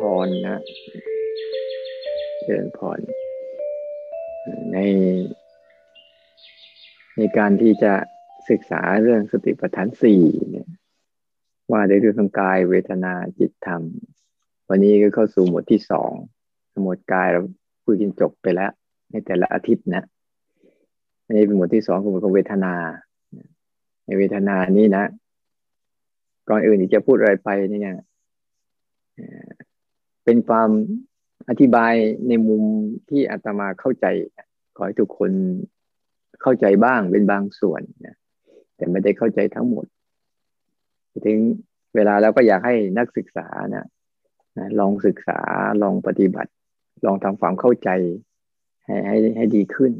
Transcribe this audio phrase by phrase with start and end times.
[0.00, 0.60] พรนะ
[2.42, 2.98] เจริญพร
[4.72, 4.78] ใน
[7.16, 7.92] ในการที่จะ
[8.50, 10.68] ศึกษาเรื่องสติปัฏฐานสี่เนี่ย
[11.70, 13.82] ว่าในเรื่องของกายเวทนาจิตธรรม
[14.68, 16.12] วันนี้ก็เข้าสู่หมวดที่สอง
[16.82, 17.40] หมวดกายเรา
[17.84, 18.72] คุยกันจบไปแล้ว
[19.10, 20.04] ในแต่ละอาทิตย์นะ
[21.24, 22.74] อันนี้เป็นหมวดที่สองคือหมวดของเวทนา
[24.04, 25.04] ในเวทนานี้นะ
[26.48, 27.96] ก่อนอื่นที่จะพูดอะไรไปเนี่ย
[30.30, 30.70] เป็นความ
[31.48, 31.94] อธิบาย
[32.28, 32.62] ในมุม
[33.08, 34.06] ที่อาตมาเข้าใจ
[34.76, 35.30] ขอให้ทุกคน
[36.42, 38.16] เข้าใจบ้างเป็นบางส่วนนะ
[38.76, 39.86] แต่ไม่ได้เข้าใจทั้งหมด
[41.26, 41.38] ถึง
[41.94, 43.86] เวลาแล้วก็อยากให้นักศึกษานะ
[44.58, 45.40] นะลองศึกษา
[45.82, 46.50] ลองปฏิบัติ
[47.04, 47.90] ลองทำความเข้าใจ
[48.86, 49.92] ให้ให้ให้ดีขึ้น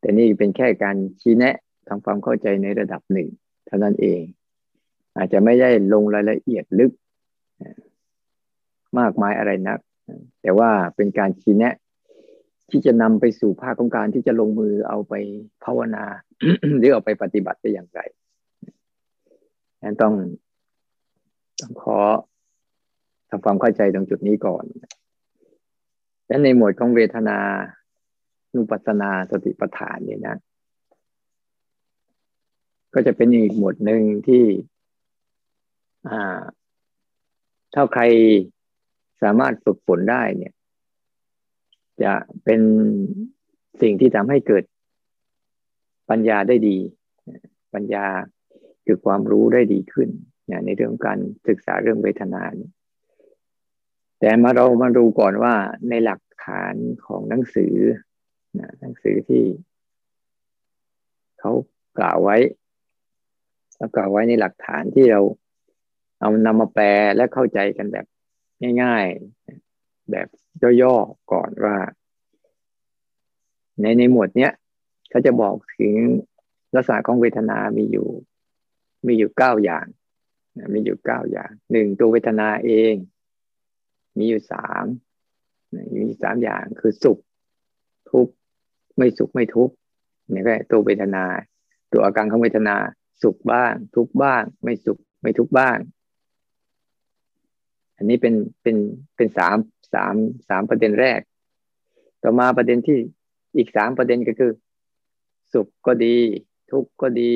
[0.00, 1.56] แต่นี่เป็นแค่การชี้แนะ
[1.88, 3.28] ทำความเข้าใจในระดับหนึ่ง
[3.66, 4.20] เท่านั้นเอง
[5.16, 6.92] อาจจะไม่ได้ลงรายละเอียดลึก
[9.00, 9.78] มากมายอะไรนัก
[10.42, 11.74] แต่ว่าเป็นการชี้แนะ
[12.70, 15.14] ที่จะนำไปสู่ภาคของการที่จะลงมือเอาไป
[15.64, 16.04] ภาวนา
[16.78, 18.00] หรือเอาไปปฏิบัติได้อย่างไร
[19.82, 20.14] นั้นต้อง
[21.60, 21.98] ต้องขอ
[23.30, 24.64] ทำความเข้าใจตรงจุดนี้ก่อน
[26.26, 27.38] และในหมวดของเวทนา
[28.54, 30.36] นุปัสนาสติปัฏฐานเนี่ยนะ
[32.94, 34.44] ก็จะเป็นอีกหมวดหนึ่งที่
[36.08, 36.40] อ่า
[37.74, 38.04] ถ้าใคร
[39.22, 40.52] สามารถฝึกฝนได้เนี่ย
[42.02, 42.14] จะ
[42.44, 42.60] เป็น
[43.82, 44.64] สิ่งที่ทำให้เกิด
[46.10, 46.78] ปัญญาได้ดี
[47.74, 48.06] ปัญญา
[48.86, 50.08] คือความรู้ได้ดีขึ้น
[50.50, 52.54] นในเรื่องการศึกษาเรื่องเวทนาน
[54.20, 55.54] แต่มาเรามาดูก่อนว่า
[55.88, 56.74] ในหลักฐาน
[57.06, 57.74] ของหนังสือ
[58.80, 59.42] หนังสือที่
[61.40, 61.52] เขา
[61.98, 62.36] กล่าวไว้
[63.76, 65.20] แล้วกล่าวไว้ในหลักฐานที่เรา
[66.20, 68.06] เอานำมาแปลและเข้าใจกันแบบ
[68.82, 69.06] ง่าย
[69.58, 70.28] ๆ แบบ
[70.82, 71.76] ย่อๆก่อนว่า
[73.80, 74.52] ในในหมวดเนี้ย
[75.10, 75.94] เขาจะบอกถึง
[76.74, 78.08] ลักษณะของเวทนา มีอยู่
[79.06, 79.86] มีอยู่เก้าอย่าง
[80.74, 82.94] มีอยู่เก้าอย่างหนึ่งตัวเวทนาเอง
[84.18, 84.84] มีอยู่สาม
[85.94, 87.18] มีสามอย่างคือสุข
[88.10, 88.32] ทุกข์
[88.96, 89.74] ไม่สุขไม่ทุกข์
[90.32, 91.24] นี่ก็ตัวเวทนา
[91.92, 92.76] ตัวอาการของเวทนา
[93.22, 95.76] สุขบ้าง ทุกข์บ้าง ไม่สุขไม่ทุกข์บ้าง
[97.96, 98.76] อันนี้เป็นเป็น
[99.16, 99.56] เป็นสาม
[99.94, 100.14] สาม
[100.48, 101.20] สามประเด็นแรก
[102.22, 102.98] ต่อมาประเด็นที่
[103.56, 104.52] อีกสามประเด็นก็คือ
[105.52, 106.16] สุขก็ดี
[106.70, 107.32] ทุกข์ก็ดี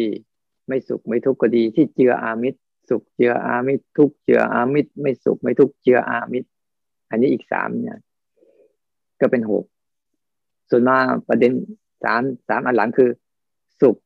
[0.69, 6.49] ไม่สุขไม่ทุกข์ก็ดีที่เจืออามิตร สุขเจืออามิตร ทุกข์เจืออามิตร ไม่สุขไม่ทุกข์เจืออามิตร
[7.11, 7.99] อันนี้อีกสามเนี่ย
[9.21, 9.65] ก็เป็นหก
[10.71, 10.97] ส่วนมา
[11.29, 11.53] ประเด็น
[12.05, 13.11] สามสามอันหลังคือ
[13.81, 13.97] สุข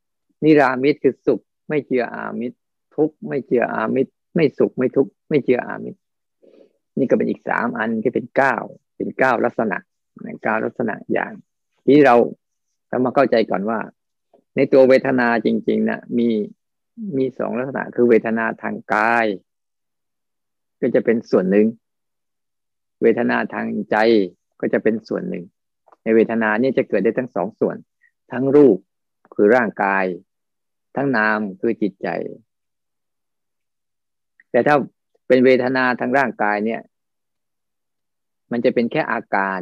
[0.44, 2.56] นิรามิตรคือสุข ไม่เจืออามิตร
[2.96, 5.98] ทุกข์ไม่เจืออามิตร ไม่สุขไม่ทุกข์ไม่เจืออามิตร
[6.98, 8.56] นี่ก็เป็นอีกสามอันที่เป็นเก้า
[8.96, 9.78] เป็นเก้าลักษณะ
[10.42, 11.32] เก้าลักษณะอย่าง
[11.86, 12.14] ที่เรา
[12.90, 13.78] ต้องมาเข้าใจก่อนว่า
[14.56, 16.28] ในตัวเวทนาจริง ๆนะมี
[17.16, 19.26] มีสองลักษณะ คือเวทนาทางกาย
[20.80, 21.66] ก็จะเป็นส่วนหนึ่ง
[23.02, 23.96] เวทนาทางใจ
[24.60, 25.44] ก็จะเป็นส่วนหนึ่ง
[26.02, 27.76] ในเวทนาเนี่ยจะเกิดได้ทั้งสองส่วน
[28.32, 28.78] ทั้งรูป
[29.34, 30.04] คือร่างกาย
[30.96, 32.08] ทั้งนามคือจิตใจ
[34.50, 34.76] แต่ถ้า
[35.26, 36.80] เป็นเวทนาทางร่างกายเนี่ย
[38.50, 39.60] มันจะเป็นแค่อาการ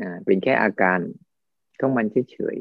[0.00, 0.98] อ่าเป็นแค่อาการ
[1.80, 2.56] ของมันเฉย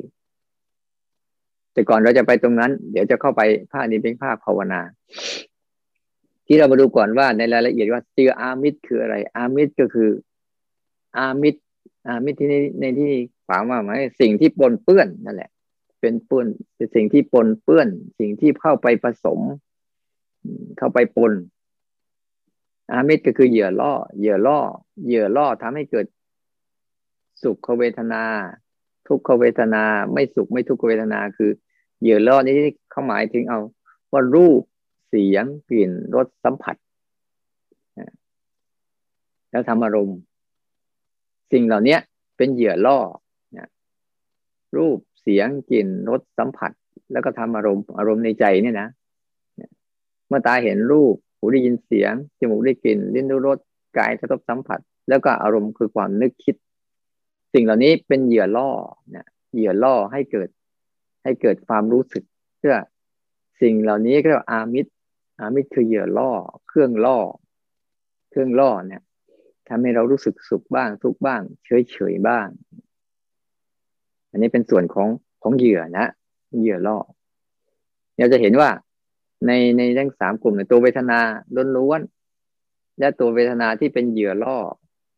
[0.85, 3.41] ๆแต่ก่อนเราจะไปตรงนั้น เดี๋ยวจะเข้าไป
[3.71, 4.81] ภาคนี้เป็นภาคภาวนา
[6.45, 10.09] ที่เรามาดูก่อนว่าในรายละเอียดว่าเจืออามิตรคืออะไร อามิตรก็คือ
[11.17, 11.61] อามิตร
[12.07, 13.11] อามิตรที่ในในที่
[13.47, 15.49] ฝามว่าไหมสิ่งที่ปนเปื้อนนั่นแหละ
[16.01, 16.45] เป็นปน
[16.75, 17.87] เป็นสิ่งที่ปนเปื้อน
[18.19, 19.39] สิ่งที่เข้าไปผสม
[20.77, 21.33] เข้าไปปน
[22.91, 24.59] อามิตรก็คือเหยื่อล่อ เหยื่อล่อ
[25.05, 26.05] เหยื่อล่อทำให้เกิด
[27.43, 28.23] สุขเวทนา
[29.07, 29.83] ทุกขเวทนา
[30.13, 31.51] ไม่สุขไม่ทุกขเวทนาคือ
[32.01, 32.55] เหยื่อล่อนี้
[32.91, 33.59] เขาหมายถึงเอา
[34.11, 34.61] ว่ารูป
[35.09, 36.75] เสียงกลิ่นรสสัมผัส
[39.51, 40.17] แล้วทำอารมณ์
[41.51, 41.97] สิ่งเหล่านี้
[42.37, 42.99] เป็นเหยื่อล่อ
[44.77, 46.71] รูปเสียงกลิ่นรสสัมผัส
[47.11, 48.89] แล้วก็ทำอารมณ์อารมณ์ในใจเนี่ยนะ
[50.27, 53.57] เมื่อตาเห็นรูป หูได้ยินเสียงจมูกได้กลิ่นลิ้นได้รส
[53.97, 56.55] กายกระทบสัมผัส แล้วก็อารมณ์คือความนึกคิด
[57.53, 58.69] สิ่งเหล่านี้เป็นเหยื่อล่อ
[59.11, 60.49] เนี่ยเหยื่อล่อให้เกิด
[61.23, 62.23] ให้เกิดความรู้สึก
[62.57, 62.75] เพื่อ
[63.61, 64.91] สิ่งเหล่านี้ก็เรียกว่าอามิตร
[65.39, 66.31] อามิตรคือเหยื่อล่อ
[66.67, 67.19] เครื่องล่อ
[68.29, 69.01] เครื่องล่อเนี่ย
[69.69, 72.47] ทำให้เรารู้สึกสุขบ้าง ทุกบ้าง เฉยเฉยบ้าง
[74.31, 75.07] อันนี้เป็นส่วนของ
[75.41, 76.05] ของเหยื่อนะ
[76.59, 76.97] เหยื่อล่อ
[78.17, 78.69] เราจะเห็นว่า
[79.47, 81.19] ในในทั้งสามกลุ่มในตัวเวทนา
[81.77, 82.01] ล้วน
[82.99, 84.57] และตัวเวทนาที่เป็นเหยื่อล่อ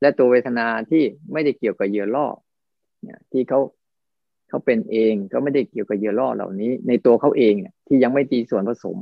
[0.02, 2.28] และตัวเวทนาที่ไม่ได้เกี่ยวกับเหยื่อล่อ
[3.04, 3.60] เนี่ยที่เขา
[4.50, 8.98] เขาเป็นเองก็ไม่ได้เกี่ยวกับเหยื่อล่อเหล่านี้ ในตัวเขาเองเนี่ยที่ยังไม่ตีส่วนผสม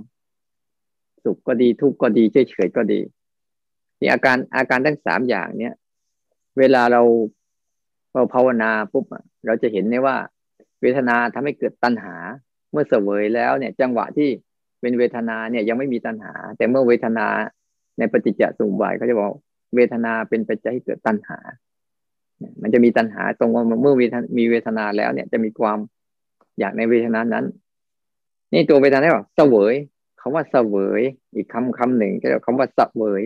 [1.24, 3.00] สุขก็ดีทุกข์ก็ดีเฉยเฉยก็ดี
[4.00, 5.76] นี่อาการอาการทั้งสามอย่างเนี้ย
[6.58, 7.02] เวลาเรา
[8.14, 9.06] เราภาวนาปุ๊บ
[9.46, 10.16] เราจะเห็นได้ว่า
[10.82, 12.16] เวทนาทำให้เกิดตัณหา
[12.72, 14.30] เมื่อเสวยแล้วเนี่ย จังหวะที่
[14.82, 17.28] เป็นเวทนาเนี่ยยังไม่มีตัณหา แต่เมื่อเวทนา
[17.98, 19.32] ในปฏิจจสมุปบาทเขาจะบอก
[19.76, 21.40] เวทนาเป็นปัจจัยให้เกิดตัณหา
[22.62, 23.96] มันจะมีตัณหาตรงว่าเมื่อ
[24.38, 25.78] มีเวทนาแล้วเนี่ยจะมีความ
[26.60, 27.46] อยากในเวทนานั้น
[28.54, 29.74] นี่ตัวเวทนาเนี่ยเสวย
[30.22, 31.02] คาว่าเสวย
[31.36, 33.24] อีกคำคำหนึ่งก็เรียกคำว่าเสวย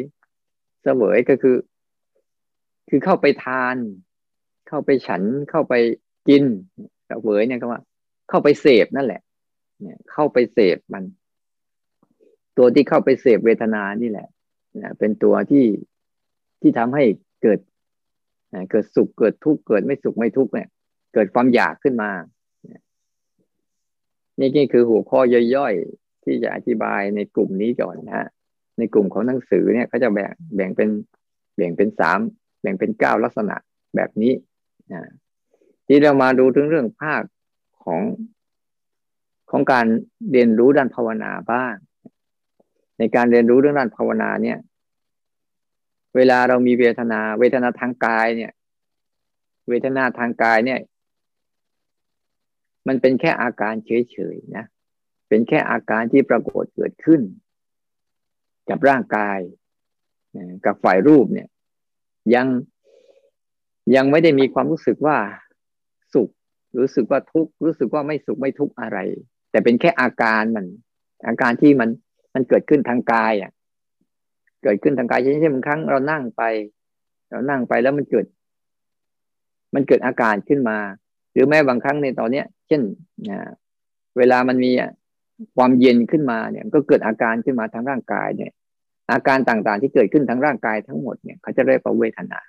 [0.83, 1.57] เสวยก็คือ
[2.89, 3.75] คือเข้าไปทาน
[4.67, 5.73] เข้าไปฉันเข้าไป
[6.27, 6.43] กิน
[7.07, 7.81] เสวยเนี่ยก็ว่า
[8.29, 9.21] เข้าไปเสพนั่นแหละ
[9.81, 11.03] เนี่ย เข้าไปเสพมัน
[12.57, 14.27] ตัวที่เข้าไปเสพเวทนานี่แหละ
[14.81, 15.65] นะเป็นตัวที่
[16.61, 17.03] ที่ทำให้
[17.41, 17.59] เกิด
[18.71, 20.69] เกิดสุขเกิดทุกข์เกิดไม่สุขไม่ทุกข์เนี่ย
[21.13, 22.09] เกิดความอยากขึ้นมา
[24.39, 25.19] นี่นี่คือหัวข้อ
[25.55, 28.27] ย่อยๆที่จะอธิบายในกลุ่มนี้ก่อนนะฮะ
[28.77, 30.89] ในกลุ่มของหนังสือเนี่ยเขาจะแบ่งแบ่งเป็น
[31.55, 32.19] แบ่งเป็นสาม
[32.61, 33.55] แบ่งเป็นเก้าลักษณะ
[33.95, 34.33] แบบนี้
[34.91, 35.01] นะ
[35.87, 37.23] ที่เรามาดูถึงเรื่องภาค
[37.83, 38.01] ของ
[39.51, 39.85] ของการ
[40.31, 41.75] เรียนรู้ด้านภาวนาบ้าง
[43.03, 44.57] ในการเรียนรู้เรื่องด้านภาวนาเนี่ย
[46.15, 48.51] เวลาเรามีเวทนา เวทนาทางกายเนี่ย
[49.69, 50.79] เวทนาทางกายเนี่ย
[52.87, 54.65] มันเป็นแค่อาการเฉยๆนะ
[55.29, 57.21] เป็นแค่อาการที่ปรากฏเกิดขึ้น
[58.69, 59.39] กับร่างกาย
[60.65, 61.47] กับฝ่ายรูปเนี่ย
[62.35, 62.47] ยัง
[63.95, 65.17] ยังไม่ได้มีความรู้สึกว่า
[66.13, 66.29] สุข
[66.79, 68.97] รู้สึกว่าทุกข์รู้สึกว่าไม่สุขไม่ทุกข์อะไร
[69.51, 70.65] แต่เป็นแค่อาการมัน
[71.27, 71.89] อาการที่มัน
[72.33, 73.51] มันเกิดขึ้นทางกายอะ
[74.63, 76.43] เกิดขึ้นทางกายเช่นเช่นบางครั้งเรานั่งไป
[77.29, 78.25] เรานั่งไปแล้วมันเกิด
[79.75, 80.77] มันเกิดอาการขึ้นมา
[81.31, 82.81] หรือแม้บางครั้งในตอนเนี้ย เช่น
[84.17, 84.71] เวลามันมี
[85.57, 88.51] ความเย็นขึ้นมาเนี่ยก็เกิดอาการขึ้นมาทางร่างกายเนี่ย
[89.11, 92.39] อาการต่างๆที่เกิดขึ้นทั้งร่างกายทั้งหมดเนี่ยเขาจะเรียกว่าเวทนา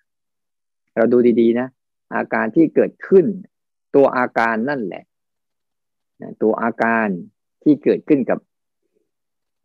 [0.96, 1.68] เราดูดีๆนะ
[2.14, 3.26] อาการที่เกิดขึ้น
[3.94, 5.04] ตัวอาการนั่นแหละ
[6.42, 7.06] ตัวอาการ
[7.62, 8.38] ที่เกิดขึ้นกับ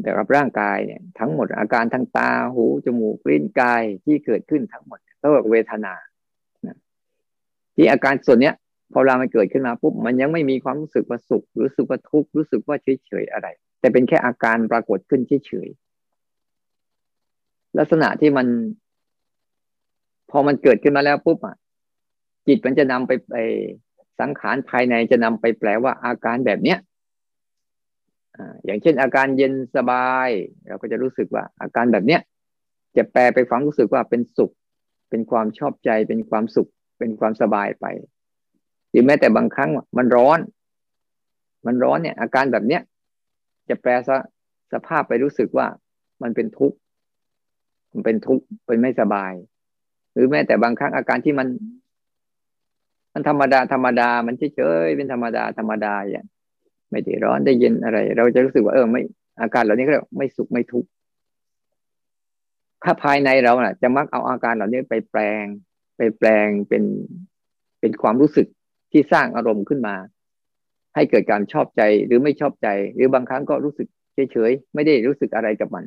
[0.01, 5.93] แต่กับร่างกายเนี่ยทั้งหมดอาการทั้งตาหูจมูกลิ้นกายที่เกิดขึ้นทั้งหมดเรียกเวทนา
[7.75, 8.55] ที่อาการส่วนเนี้ย
[8.91, 13.47] พอเวลามันเกิดขึ้นมาปุ๊บมันยังไม่มีความรู้สึกว่าสุขรู้สึกว่าทุกข์รู้สึกว่าเฉยเฉยอะไร
[13.79, 15.67] แต่เป็นแค่อาการปรากฏขึ้นเฉยเฉย
[17.77, 18.47] ลักษณะที่มัน
[20.31, 21.55] พอมันเกิดขึ้นมาแล้วปุ๊บอะ
[22.47, 23.35] จิตมันจะนำไปไป
[24.19, 26.77] สังขารภายในจะนำไปแปลว่าอาการแบบเนี้ย
[28.65, 30.29] อย่างเช่นอาการเย็นสบาย
[30.67, 32.21] เราก็จะรู้สึกว่า อาการแบบเนี้ย
[32.97, 34.51] จะแปลไปความรู้สึกว่าเป็นสุข
[35.09, 36.69] เป็นความชอบใจ เป็นความสุข
[36.99, 37.85] เป็นความสบายไป
[38.89, 40.39] หรือแม้แต่บางครั้งมันร้อน
[41.65, 42.81] มันร้อนเนี่ย อาการแบบเนี้ย
[43.69, 44.09] จะแปลส
[44.73, 45.67] สภาพไปรู้สึกว่า
[46.23, 46.77] มันเป็นทุกข์
[47.93, 49.33] มันเป็นทุกข์ เป็นไม่สบาย
[50.13, 51.47] หรือแม้แต่บางครั้งอาการที่มัน
[53.13, 56.25] มันธรรมดาธรรมดา มันเฉยๆเป็นธรรมดาธรรมดาอย่าง
[56.91, 59.01] ไม่ได้ร้อนได้เย็นอะไร เราจะรู้สึกว่าเออไม่
[59.41, 60.89] อาการเหล่านี้ก็ไม่สุขไม่ทุกข์
[62.83, 65.45] ถ้าภายในเราน่ะ จะมักเอาอาการเหล่านี้ไปแปลง
[65.97, 66.83] ไปแปลงเป็น
[67.79, 68.47] เป็นความรู้สึก
[68.91, 69.95] ที่สร้างอารมณ์ขึ้นมา
[70.95, 73.87] ให้เกิดการชอบใจหรือไม่ชอบใจ หรือบางครั้งก็รู้สึก
[74.31, 75.85] เฉยๆไม่ได้รู้สึกอะไรกับมัน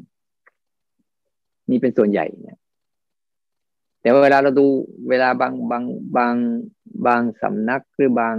[1.71, 2.59] นี่เป็นส่วนใหญ่เนี่ย
[4.01, 4.67] แต่เวลาเราดู
[5.09, 5.85] เวลาบางบาง
[6.17, 6.35] บาง
[7.07, 8.37] บางสำนักหรือบาง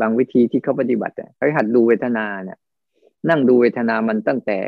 [0.00, 2.58] บางวิธีที่เขาปฏิบัติเขาหัดดูเวทนาเนี่ย
[3.28, 4.58] นั่งดูเวทนามันตั้งแต่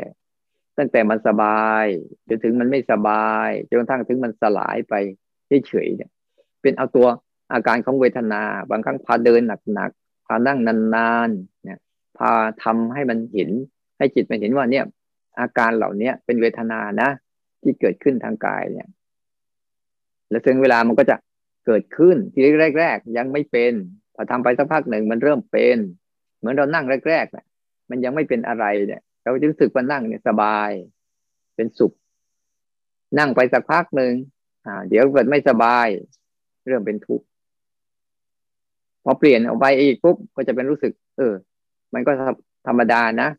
[0.77, 1.85] ตั้งแต่มันสบาย
[2.29, 4.93] จนถึงมันไม่สบายจนกระทั่งถึงมันสลายไป
[5.67, 6.09] เฉยๆเนี่ย
[6.61, 7.07] เป็นเอาตัว
[7.53, 9.41] อาการของเวทนา บางครั้งพาเดิน
[9.73, 11.79] หนักๆพานั่งนานๆเนี่ย
[12.17, 12.31] พา
[12.63, 13.49] ทำให้มันเห็น
[13.97, 14.85] ให้จิตมันเห็นว่าเนี่ย
[15.39, 17.09] อาการเหล่านี้เป็นเวทนานะ
[17.61, 18.87] ที่เกิดขึ้นทางกายเนี่ย
[20.29, 21.15] แล้วถึงเวลามันก็จะ
[21.65, 22.39] เกิดขึ้นที
[22.79, 23.73] แรกๆยังไม่เป็น
[24.21, 25.77] พอทำไปสักพักหนึ่งมันเริ่มเป็น
[26.39, 27.45] เหมือนเรานั่งแรกๆเนี่ย
[27.89, 30.69] มันยังไม่เป็นอะไรเนี่ย เราจะรู้สึกว่านั่งเนี่ยสบาย
[31.55, 31.93] เป็นสุข
[33.19, 34.13] นั่งไปสักพักหนึ่ง
[34.65, 35.87] อ่า เดี๋ยวเกิดไม่สบาย
[36.67, 37.25] เริ่มเป็นทุกข์
[39.03, 41.33] พอเปลี่ยนออกไปอีกปุ๊บก็จะเป็นรู้สึก เออ
[41.93, 42.11] มันก็
[42.67, 43.29] ธรรมดานะ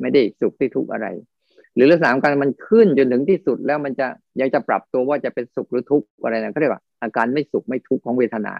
[0.00, 1.06] ไม่ได้สุขที่ทุกข์อะไร
[1.74, 4.06] หรือลักษณะการมันขึ้นจนถึงที่สุดแล้วมันจะ
[4.40, 8.54] ยังจะปรับตัวว่าจะเป็นสุขหรือทุกข์อะไรนะเขาเรียกว่าอาการไม่สุขไม่ทุกข์ของเวทนา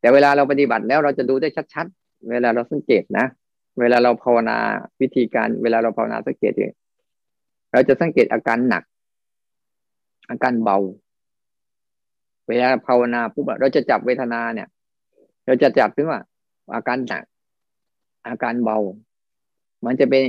[0.00, 3.26] แต่เวลาเราปฏิบัติแล้วเราจะดูได้ชัดๆ เวลาเราสังเกตนะ
[3.80, 4.58] เวลาเราภาวนา
[5.00, 6.72] วิธีการ เวลาเราภาวนาสังเกตเอง
[7.72, 8.84] เราจะสังเกตอาการหนัก
[10.30, 10.78] อาการเบา
[12.48, 14.68] เวลาภาวนาปุ๊บเราจะจับเวทนาเนี่ย
[15.46, 16.20] เราจะจับถึงว่า
[16.74, 17.24] อาการหนัก
[18.28, 18.78] อาการเบา
[19.86, 20.22] มันจะเป็น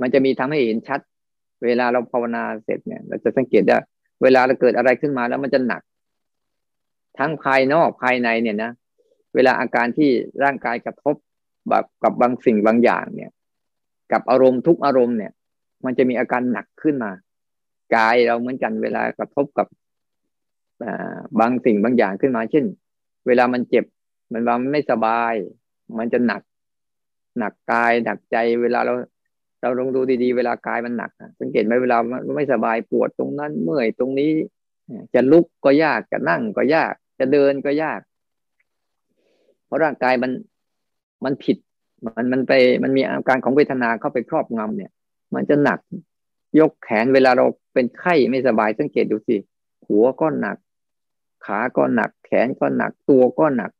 [0.00, 1.00] มันจะมีทำให้เห็นชัด
[1.64, 3.76] เวลาเราภาวนาเสร็จเนี่ย เราจะสังเกตได้
[4.22, 5.82] เวลาเราเกิดอะไรขึ้นมาแล้วมันจะหนัก
[7.18, 8.70] ทั้งภายนอกภายในเนี่ยนะ
[9.34, 10.10] เวลาอาการที่
[10.44, 11.16] ร่างกายกระทบ
[11.68, 13.30] แบบกับบางสิ่งบางอย่างเนี่ย
[14.12, 15.32] กับอารมณ์ทุกอารมณ์เนี่ย
[15.84, 17.12] มันจะมีอาการหนักขึ้นมา
[17.96, 19.66] กายเราเหมือนกันเวลากระทบกับ
[21.40, 22.64] บางสิ่งบางอย่างขึ้นมา เช่น
[23.26, 23.84] เวลามันเจ็บ
[24.32, 25.34] มันว่ามันไม่สบาย
[25.98, 26.42] มันจะหนัก
[27.38, 28.92] หนักกาย หนักใจ เวลาเรา
[29.60, 31.10] เราลองดูดีๆ เวลากายมันหนัก
[31.40, 31.98] สังเกตไหมเวลา
[32.36, 34.30] ไม่สบายปวดตรงนั้นเมื่อยตรงนี้
[35.14, 38.00] จะลุกก็ยากจะนั่งก็ยาก จะเดินก็ยาก
[39.74, 40.32] ราะร่างกายมัน
[41.24, 41.56] มันผิด
[42.06, 42.52] มันมันไป
[42.82, 44.90] มันมีอาการของเวทนาเข้าไปครอบงำเนี่ย
[45.34, 45.78] มันจะหนัก
[46.58, 49.36] ยกแขนเวลาเราเป็นไข้ไม่สบายสังเกตดูสิ
[49.88, 50.56] หัวก็หนัก
[51.46, 53.70] ขาก็หนัก แขนก็หนักตัวก็หนัก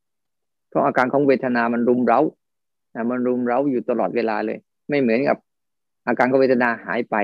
[0.69, 2.21] เพราะอาการของเวทนามันรุมเร้า
[3.11, 4.59] มันรุมเร้าอยู่ตลอดเวลาเลย
[4.89, 5.37] ไม่เหมือนกับ
[6.07, 7.17] อาการของเวทนาหายไป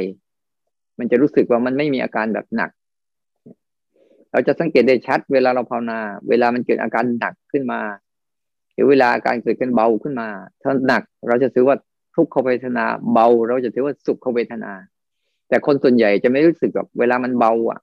[0.99, 2.71] มันจะรู้สึกว่ามันไม่มีอาการแบบหนัก
[4.33, 5.99] เราจะสังเกตได้ชัด เวลาเราภาวนา
[6.29, 7.81] เวลามันเกิดอาการหนักขึ้นมา
[8.81, 10.29] หรือเวลาการเกิดกันเบาขึ้นมา
[10.63, 11.77] ถ้าหนักเราจะถือว่า
[12.17, 14.73] ทุกขเวทนาเบา เราจะถือว่าสุขเวทนา
[15.49, 17.81] แต่คนส่วนใหญ่จะไม่รู้สึกหรอกเวลามันเบาอะ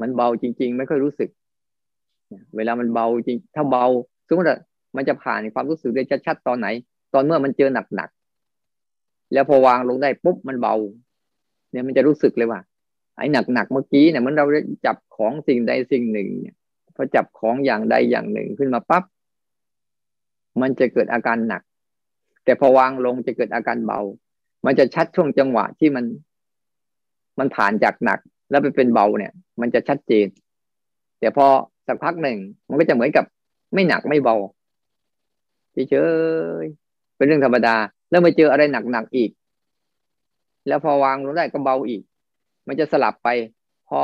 [0.00, 1.30] มันเบาจริง ๆ ไม่ค่อยรู้สึก
[2.56, 3.84] เวลามันเบาจริง ถ้าเบา
[4.26, 4.58] สมมติว่า
[4.96, 6.66] มันจะผ่านความรู้สึกได้ชัดๆตอนไหน
[7.14, 8.08] ตอนเมื่อมันเจอหนัก
[9.32, 10.74] แล้วพอวางลงได้ปุ๊บมันเบา
[11.70, 12.60] เนี่ยมันจะรู้สึกเลยว่า
[13.16, 14.46] ไอ้หนักหนักเมื่อกี้เนี่ยมันเรา
[14.86, 16.56] จับของสิ่งใดสิ่งหนึ่งเนี่ย
[16.96, 19.04] พอจับของอย่างใดอย่างหนึ่งขึ้นมาปั๊บ
[20.60, 21.62] มันจะเกิดอาการหนัก
[22.44, 24.00] แต่พอวางลงจะเกิดอาการเบา
[24.66, 26.04] มันจะชัดช่วงจังหวะที่มัน
[27.38, 28.18] มันผ่านจากหนัก
[28.50, 30.26] แล้วไปเป็นเบาเนี่ย มันจะชัดเจน
[31.20, 31.46] แต่พอ
[31.86, 33.24] สักพักหนึ่งมันก็จะเหมือนกับ
[33.74, 34.36] ไม่หนักไม่เบา
[35.72, 35.94] เฉ
[36.62, 37.76] ยๆเป็นเรื่องธรรมดา
[38.10, 39.30] แล้วมาเจออะไรหนักๆอีก
[40.68, 42.02] แล้วพอวางลงได้ก็เบาอีก
[42.68, 43.28] มันจะสลับไป
[43.88, 44.00] พอ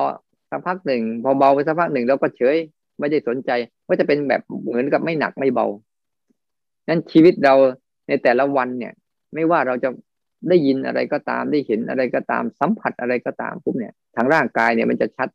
[0.51, 2.57] สักพักหนึ่งพอเบาไปสักพักหนึ่งแล้วก็เฉย
[2.99, 3.51] ไม่ได้สนใจ
[3.87, 5.67] ว่าจะเป็นแบบเหมือนกับไม่หนักไม่เบา
[6.91, 7.55] นั้นชีวิตเรา
[8.09, 8.93] ในแต่ละวันเนี่ย
[9.35, 9.89] ไม่ว่าเราจะ
[10.49, 15.29] ได้ยินอะไรก็ตามได้เห็นอะไรก็ตามสัมผัสอะไรก็ตามปุ๊บเนี่ย ทางร่างกายเนี่ยมันจะชัด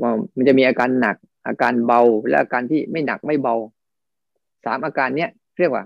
[0.00, 3.54] ว่ามันจะมีอาการหนัก อาการเบาและอาการที่ไม่หนักไม่เบา
[4.64, 5.84] สามอาการเนี้ยเรียกว่า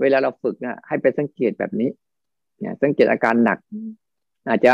[0.00, 1.90] เวลาเราฝึกนะให้ไปสังเกตแบบนี้
[2.58, 3.58] เนี่ยสังเกตอาการหนัก
[4.48, 4.72] อาจจะ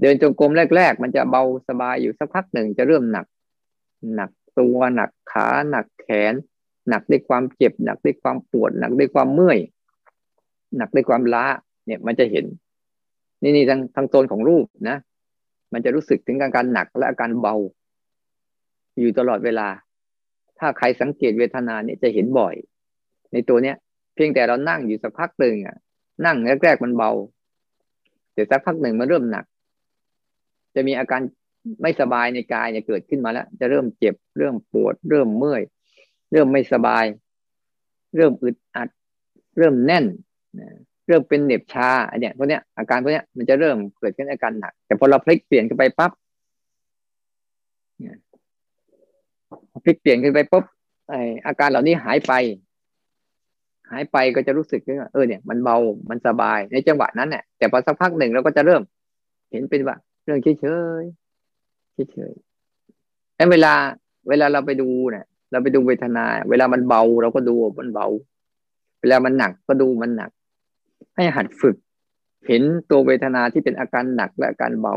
[0.00, 3.26] เดินจงกรมแรก ๆ มันจะเบาสบายอยู่สักพักหนึ่งจะเริ่มหนัก
[4.14, 6.34] หนักตัวหนักขาหนักแขน
[6.88, 9.58] หนักด้วยความเจ็บ หนักด้วยความปวด หนักด้วยความเมื่อย
[10.76, 11.44] หนักด้วยความล้า
[11.86, 12.44] เนี่ยมันจะเห็น
[13.42, 14.96] นี่นี่ทางทางโซนของรูปนะ
[15.72, 17.54] มันจะรู้สึกถึงอาการหนักและอาการเบา
[19.00, 19.68] อยู่ตลอดเวลา
[20.58, 22.54] ถ้าใครสังเกตเวทนาเนี่ยจะเห็นบ่อย
[23.32, 23.76] ในตัวเนี้ย
[24.14, 25.76] เพียงแต่เรานั่งอยู่สักพักหนึ่งอะ
[26.26, 27.10] นั่งแรกๆมันเบา
[28.32, 29.44] เดี๋ยวสักพักหนึ่งมันเริ่มหนัก
[30.74, 31.20] จะมีอาการ
[31.82, 35.62] ไม่สบายในกายเนี่ยเกิดขึ้นมาแล้ว จะเริ่มเจ็บ เริ่มปวด เริ่มเมื่อย
[36.32, 37.04] เริ่มไม่สบาย
[38.16, 38.88] เริ่มอึดอัด
[39.58, 40.04] เริ่มแน่น
[41.06, 46.12] เริ่มเป็นเหน็บชาอันเนี้ยพวกเนี้ยอาการพวกเนี้ยมันจะเริ่มเกิดขึ้นอาการหนัก แต่พอเราพลิกเปลี่ยนขึ้นไปปั๊บ
[49.84, 50.64] พลิกเปลี่ยนขึ้นไปปุ๊บ
[51.08, 51.14] ไอ
[51.46, 52.32] อาการเหล่านี้หายไป
[53.90, 55.76] หายไปก็จะรู้สึกว่าเออเนี่ย มันเบา
[56.10, 58.82] มันสบายในจังหวะนั้นเนี่ยแต่พอสักพักหนึ่งเราก็จะเริ่ม
[59.50, 60.66] เห็นเป็นว่า เรื่องเฉยเฉ
[61.02, 61.04] ย
[62.12, 62.32] เฉย
[63.36, 63.74] แล้วเวลา
[64.28, 68.06] เวลาเราไปดูเนี่ย เราไปดูเวทนา เวลามันเบาเราก็ดูมันเบา
[69.00, 70.30] เวลามันหนักก็ดูมันหนัก
[71.16, 71.76] ให้หัดฝึก
[72.46, 74.94] เห็นตัวเวทนาที่เป็นอาการหนักและอาการเบา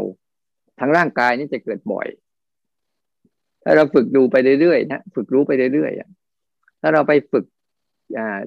[0.79, 2.07] ทางร่างกายนี่จะเกิดบ่อย
[3.63, 7.45] ถ้าเราฝึกดูไปเรื่อยๆนะฝึกรู้ไปเรื่อยๆถ้าเราไปฝึก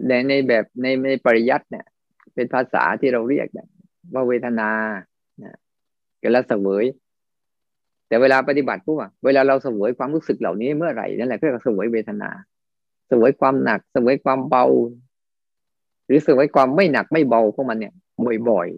[0.07, 1.87] ในในแบบในในปริยัติเนี่ย
[2.35, 3.69] เป็นภาษาที่เราเรียกเนี่ย
[4.15, 4.71] ว่าเวทนา
[5.43, 5.57] นะ
[6.19, 6.85] เกิดล้วเสวย
[8.09, 12.31] แต่เวลาปฏิบัติปุ๊บอะเวลาเราสวยความรู้สึกเหล่านี้เมื่อไหร่นั่นแหละเรียกว่าสวยเวทนา
[13.11, 14.67] สวยความหนัก สวยความเบา
[16.07, 17.95] หรือสวยความไม่หนักไม่เบาของมันเนี่ย
[18.49, 18.69] บ่อย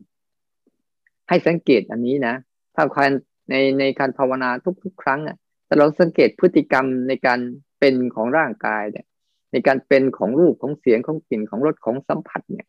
[0.61, 2.35] ๆให้สังเกตอันนี้นะ
[2.75, 3.11] ถ้าการ
[3.51, 4.51] ในในการภาวนา
[4.85, 7.39] ทุก ๆ ครั้งอะถ้าเราสังเกตพฤติกรรมในการ
[7.79, 9.07] เป็นของร่างกายเนี่ย
[9.53, 12.67] ในการเป็นของรูปของเสียงของกลิ่นของรสของสัมผัสเนี่ย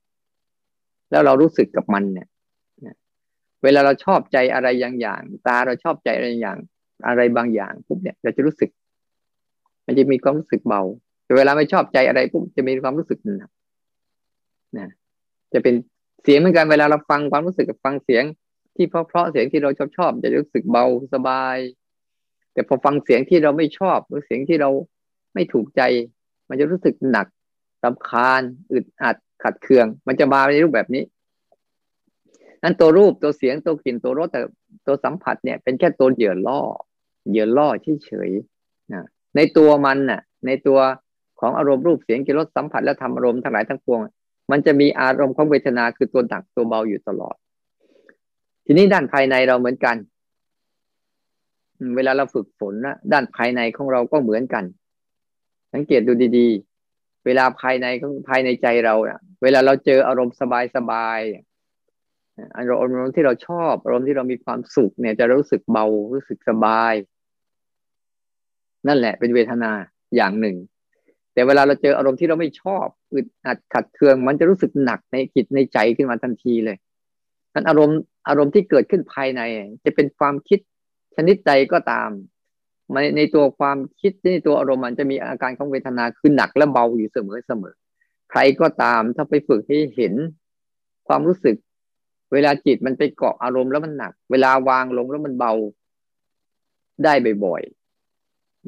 [1.12, 2.28] แล้วเรารู้สึกกับมันเนี่ย
[3.64, 6.58] เวลาเราชอบใจอะไรอย่างอย่าง ตาเราชอบใจอะไรอย่าง
[7.08, 8.70] อะไรบางอย่างปุ๊บเนี่ยเราจะรู้สึก
[9.86, 10.82] มันจะมีความรู้สึกเบา
[11.26, 13.50] แต่เวลาไม่ชอบใจอะไรปุ๊บจะมีความรู้สึกหนัก
[14.78, 14.90] นะ
[15.54, 15.76] จะเป็น
[16.24, 18.24] เสียงเหมือนกันเวลาเราฟังความรู้สึกกับฟังเสียง
[18.76, 21.58] ที่เพราะเพราะเสียงที่เราชอบชอบจะรู้สึกเบาสบาย
[22.54, 24.70] แต่พอฟังเสียงที่เราไม่ชอบหรือเสียงที่เรา
[25.34, 25.82] ไม่ถูกใจ
[26.50, 27.28] มันจะรู้สึกหนัก
[27.84, 28.42] สำคาญ
[28.72, 31.04] อึดอัดขัดเคือง มันจะมาในรูปแบบนี้
[32.64, 34.42] นั้นตัวรูปตัวเสียงตัวกลิ่นตัวรสแต่
[34.88, 36.62] ตัวสัมผัสเนี่ย เป็นแค่ตัวเหยื่อล่อ
[37.30, 37.68] เหยื่อล่อ
[38.06, 39.04] เฉยๆนะ
[39.36, 40.80] ในตัวมันน่ะ ในตัว
[41.40, 44.00] ของอารมณ์รูปเสียงกลิ่นรสสัมผัสและธรรมอารมณ์ทั้งหลายทั้งปวง
[44.52, 47.36] มันจะมีอารมณ์ของเวทนาคือตัวหนักตัวเบาอยู่ตลอด
[48.66, 49.96] ทีนี้ด้านภายในเราเหมือนกัน
[51.96, 54.64] เวลาเราฝึกฝนนะด้านภายในของเราก็เหมือนกัน
[55.74, 60.36] สังเกตดูดีๆ เวลาภายในของภายในใจเราเนะเวลาเราเจออารมณ์
[60.76, 61.51] สบายๆ
[62.58, 62.72] อาร
[63.08, 66.94] มณ์ที่เราชอบ อารมณ์ที่เรามีความสุขเนี่ย จะรู้สึกเบารู้สึกสบาย
[68.88, 69.72] นั่นแหละเป็นเวทนา
[70.16, 70.56] อย่างหนึ่ง
[71.34, 76.78] แต่เวลาเราเจออารมณ์ที่เราไม่ชอบอึดอัดขัดเคือง มันจะรู้สึกหนักในจิตในใจขึ้นมาทันทีเลย
[77.54, 79.42] นั้นอารมณ์อารมณ์ที่เกิดขึ้นภายใน
[79.86, 80.60] จะเป็นความคิด
[81.16, 82.10] ชนิดใดก็ตาม
[82.94, 87.76] ในในตัวความคิดในตัวอารมณ์มันจะมีอาการของเวทนาคือหนักและเบาอยู่เสมอเสมอ
[88.32, 90.14] ใครก็ตามถ้าไปฝึกให้เห็น
[91.08, 91.56] ความรู้สึก
[92.34, 95.54] เวลาจิตมันไปเกาะอารมณ์แล้วมันหนัก เวลาวางลงแล้วมันเบา
[97.04, 97.14] ได้
[97.46, 97.64] บ่อย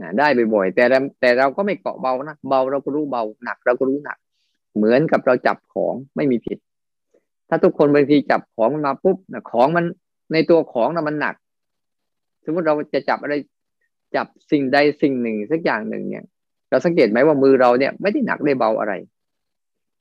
[0.01, 0.83] นะได้บ่อยๆแต่
[1.21, 4.17] แต่เราก็ไม่เกาะเบานะเบาเราก็รู้เบาหนักเราก็รู้หนัก
[4.75, 6.57] เหมือนกับเราจับของไม่มีผิด
[7.49, 9.85] ถ้าทุกคนบางทีจับของมันมาปุ๊บนะของมัน
[10.33, 11.35] ในตัวของนะมันหนัก
[12.45, 13.33] สมมติเราจะจับอะไร
[14.15, 16.25] จับสิ่งใดสิ่งหนึ่งสักอย่างหนึ่งเนี่ย
[16.69, 18.93] เราสังเกตไหมว่ามือเราเนี่ยไม่ได้หนักได้เบาอะไร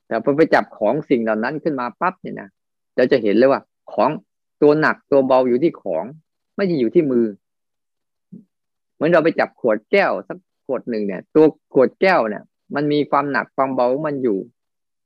[0.06, 2.48] แต่พอไปจับของสิ่งเหล่านั้นขึ้นมาปั๊บเนี่ยนะ
[2.96, 3.60] เราจะเห็นเลยว่า
[3.92, 4.10] ของ
[4.62, 6.04] ตัวหนักตัวเบาอยู่ที่ของ
[6.56, 7.26] ไม่ใช่อยู่ที่มือ
[8.94, 11.44] เหมือนเราไปจับขวดแก้วสักขวดหนึ่งเนี่ย ตัว
[11.74, 12.42] ขวดแก้วเนี่ย
[12.74, 14.38] มันมีความหนักความเบามันอยู่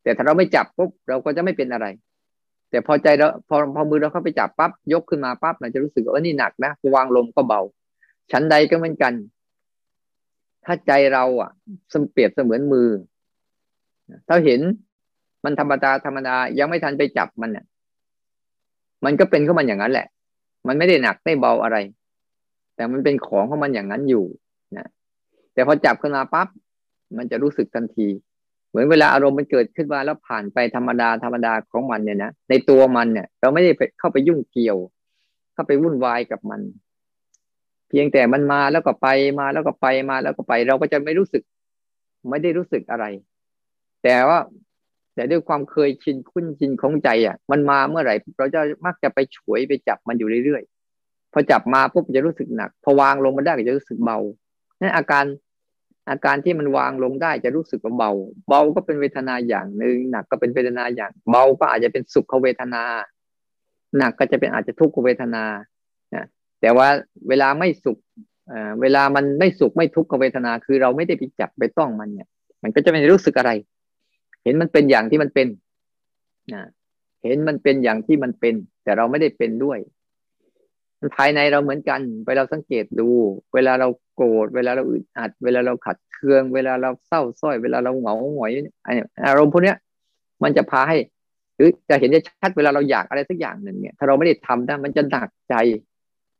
[0.02, 1.86] แต่ถ้าเราไม่จับปุ๊บเราก็จะไม่เป็นอะไร
[2.70, 7.60] แต่พอใจเราพอพอมือเราเข้าไปจับปั๊บยกขึ้นมาปั๊บเราจะรู้สึกว่านี่หนักนะวางลมก็เบา
[8.32, 9.12] ชั้นใดก็เหมือนกัน
[10.64, 11.50] ถ้าใจเราอะ
[11.92, 12.88] สมเปรียบเสมือนมือ
[14.28, 14.60] ถ้าเห็น
[15.44, 17.64] มันธรรมดาธรรมดายังไม่ทันไปจับมันเนี่ย
[19.06, 20.06] มันก็เป็นของมันอย่างนั้นแหละ
[20.66, 21.76] มันไม่ได้หนักไม่เบาอะไร
[22.76, 24.24] แต่มันเป็นของของมันอย่างนั้นอยู่
[24.76, 24.86] นะ
[25.54, 26.48] แต่พอจับขึ้นมาปั๊บ
[27.16, 28.08] มันจะรู้สึกทันที
[28.68, 34.78] เหมือนเวลาอารมณ์มันเกิดขึ้นมาแล้วผ่านไปธรรมดาธรรมดาของมันเนี่ยนะในตัวมันเนี่ย เราไม่ได้เข้าไปยุ่งเกี่ยว
[35.54, 36.60] เข้าไปวุ่นวายกับมัน
[37.88, 41.42] เพียงแต่มันมาแล้วก็ไปมาแล้วก็ไปมาแล้วก็ไป เราก็จะไม่รู้สึก
[42.30, 43.04] ไม่ได้รู้สึกอะไร
[44.02, 44.38] แต่ว่า
[45.16, 54.18] แต่ด้วยความเคยชินคุ้นชินของใจอะ มันมาเมื่อไหร่ เราจะมักจะไปฉวยไปจับมันอยู่เรื่อยๆพอจับมาปุ๊บจะรู้สึกหนัก พอวางลงมาได้ก็จะรู้สึกเบา
[54.80, 55.24] นั่นอาการ
[56.10, 58.10] อาการที่มันวางลงได้จะรู้สึกว่าเบา
[58.48, 62.84] เบาก็เป็นเวทนาอย่างหนึ่งหนักก็เป็นเวทนาอย่าง เบาก็อาจจะเป็นสุขเวทนา
[63.98, 65.44] หนักก็จะเป็นอาจจะทุกขเวทนา
[66.60, 66.88] แต่ว่า
[67.28, 67.98] เวลาไม่สุข
[68.82, 72.28] เวลามันไม่สุขไม่ทุกขเวทนา คือเราไม่ได้ไปจับไปต้องมันเนี่ย
[72.62, 73.50] มันก็จะไม่รู้สึกอะไร
[74.46, 75.48] เห็นมันเป็นอย่างที่มันเป็น
[76.54, 76.62] นะ
[77.24, 78.54] เห็นมันเป็นอย่างที่มันเป็น
[78.84, 79.78] แต่เราไม่ได้เป็นด้วย
[81.16, 83.08] ภายในเราเหมือนกัน เวลาสังเกตดู
[83.54, 88.50] เวลาเราโกรธ เวลาเราอึดอัด เวลาเราขัดเคือง เวลาเราเศร้าส้อย เวลาเราเหงาหงอย
[89.26, 89.76] อารมณ์พวกนี้ย
[90.42, 90.96] มันจะพาให้
[91.56, 95.54] หรือจะเห็นได้ชัดเวลาเราอยากอะไรสักอย่างหนึ่งเนี่ย ถ้าเราไม่ได้ทำได้มันจะหนักใจ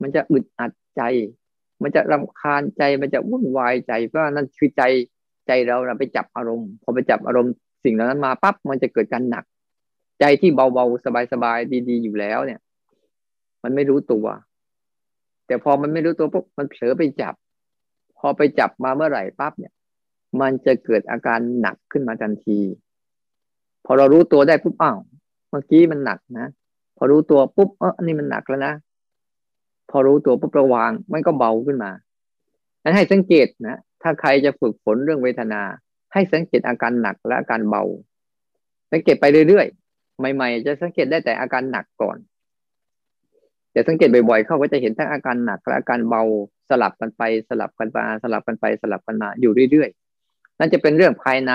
[0.03, 1.03] มันจะอึดอัดใจ
[1.83, 4.83] มันจะรำคาญใจ มันจะวุ่นวายใจ เพราะนั่นคือใจ
[5.47, 7.53] ใจเราไปจับอารมณ์ พอไปจับอารมณ์
[7.87, 9.45] สิ่งเหล่านั้นมาปั๊บมันจะเกิดการหนัก
[10.21, 12.61] ใจที่เบาๆสบายๆดีๆ อยู่แล้วเนี่ย
[13.63, 14.27] มันไม่รู้ตัว
[15.47, 17.35] แต่พอมันไม่รู้ตัวปุ๊บมันเผลอไปจับ
[18.19, 19.73] พอไปจับมาเมื่อไหร่ปั๊บเนี่ย
[20.41, 22.59] มันจะเกิดอาการหนักขึ้นมาทันที
[23.85, 24.99] พอเรารู้ตัวได้ปุ๊บอ้าว
[25.51, 26.47] เมื่อกี้มันหนักนะ
[26.97, 28.75] พอรู้ตัวปุ๊บเอออันนี้มันหนักแล้วนะ
[29.91, 31.91] พอรู้ตัวปุ๊บระวางมันก็เบาขึ้นมา
[32.83, 35.63] งั้นให้สังเกตนะถ้าใครจะฝึกฝนเรื่องเวทนา
[36.17, 37.83] ให้สังเกตอาการหนักและอาการเบา
[38.93, 42.17] สังเกตไปเรื่อยๆ ใหม่ๆ จะสังเกตได้แต่อาการหนักก่อน
[43.73, 46.23] แต่สังเกตบ่อยๆ เขาก็จะเห็นทั้งอาการหนักและอาการเบา
[46.71, 51.53] สลับกันไปสลับกันมาสลับกันไปสลับกันมาอยู่เรื่อยๆ นั่นจะเป็นเรื่องภายใน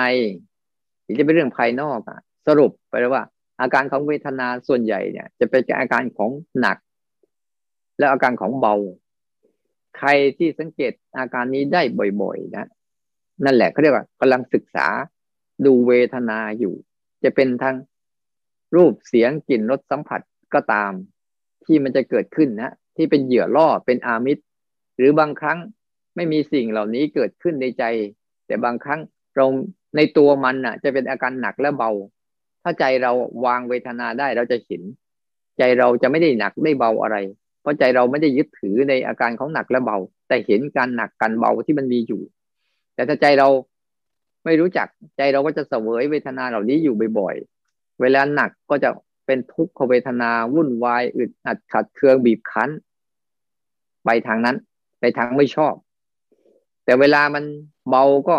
[1.02, 3.24] หรือจะเป็นเรื่องภายนอกอะสรุปไปแล้วว่า
[3.60, 6.76] อาการของเวทนาส่วนใหญ่เนี่ย จะเป็นอาการของหนัก
[7.98, 8.74] และอาการของเบา
[9.98, 11.82] ใครที่สังเกตอาการนี้ได้
[12.20, 12.66] บ่อย ๆ นะ
[13.44, 14.86] นั่นแหละเขาเรียกว่ากำลังศึกษา
[15.66, 16.74] ดูเวทนาอยู่
[17.24, 17.76] จะเป็นทั้ง
[18.76, 20.20] รูปเสียงกลิ่นรสสัมผัส
[20.54, 20.92] ก็ตาม
[21.64, 24.42] ที่มันจะเกิดขึ้นนะที่เป็นเหยื่อล่อเป็นอามิตร
[24.96, 25.58] หรือบางครั้ง
[26.16, 27.84] ไม่มีสิ่งเหล่านี้เกิดขึ้นในใจ
[28.46, 29.00] แต่บางครั้ง
[29.36, 29.46] เรา
[29.96, 31.90] ในตัวมันน่ะ จะเป็นอาการหนักและเบา
[32.62, 33.12] ถ้าใจเรา
[33.44, 34.82] วางเวทนาได้เราจะเห็น
[35.58, 37.16] ใจเราจะไม่ได้หนักไม่เบาอะไร
[37.60, 39.96] เพราะใจเราไม่ได้ยึดถือในอาการของหนักและเบา
[40.28, 42.22] แต่เห็นการหนักการเบาที่มันมีอยู่
[42.94, 43.48] แต่ถ้าใจเรา
[44.44, 48.90] ไม่รู้จักใจเราก็จะเสวยเวทนาเหล่านี้อยู่บ่อยๆ เวลาหนักก็จะ
[49.26, 52.70] เป็นทุกขเวทนาวุ่นวายอึดอัดขัดเคืองบีบคั้น
[54.04, 54.56] ไปทางนั้น
[55.00, 55.74] ไปทางไม่ชอบ
[56.84, 57.44] แต่เวลามัน
[57.88, 58.36] เบาก็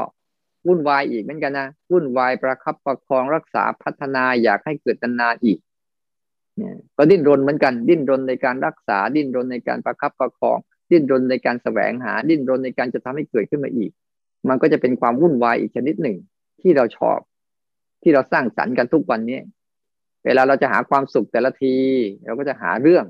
[0.68, 5.60] วุ่นวายอีกเหมือนกันนะวุ่นวายประคับประคองรักษาพัฒนาอยากให้เกิดนานอีก
[6.58, 10.58] เนี่ยก็ดิ้นรนเหมือนกัน ดิ้นรนในการรักษาดิ้นรนในการประคับประคอง
[10.92, 13.92] ดิ้นรนในการแสวงหา ดิ้นรนในการจะทำให้เกิดขึ้นมาอีก
[14.50, 16.18] มันก็จะเป็นความวุ่นวายอีกชนิดหนึ่ง
[16.62, 17.20] ที่เราชอบ
[18.04, 19.40] ที่เราสร้างสรรค์กันทุกวันนี้
[20.26, 21.76] เวลาเราจะหาความสุขแต่ละที
[22.26, 23.06] เราก็จะหาเรื่อง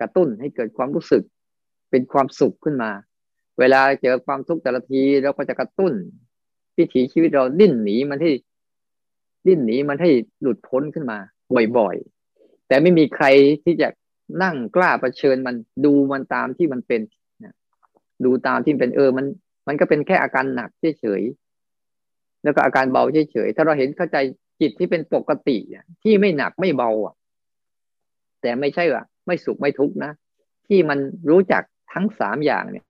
[0.00, 1.22] กระตุ้นให้เกิดความรู้สึก
[1.90, 2.90] เป็นความสุขขึ้นมา
[3.58, 5.92] เวลาเจอความทุกข์แต่ละที เราก็จะกระตุ้น
[6.76, 8.32] วิถีชีวิตเราดิ้นหนีมันให้
[9.46, 11.18] ดิ้นหนีมันให้หลุดพ้นขึ้นมา
[11.78, 13.26] บ่อยๆ แต่ไม่มีใคร
[13.64, 13.88] ที่จะ
[14.42, 17.00] นั่งกล้าประชิญมันดูมันตามที่มันเป็น
[18.24, 19.26] ดูตามที่เป็นเออมัน
[19.66, 20.70] มันก็เป็นแค่อาการหนัก
[21.00, 24.16] เฉยๆแล้วก็อาการเบาเฉยๆถ้าเราเห็นเข้าใจ
[24.60, 25.58] จิตที่เป็นปกติ
[26.02, 27.14] ที่ไม่หนักไม่เบาอะ
[28.42, 30.12] แต่ไม่ใช่ว่าไม่สุขไม่ทุกข์นะ
[30.66, 30.98] ที่มัน
[31.30, 32.86] รู้จักทั้งสามอย่างเนี่ย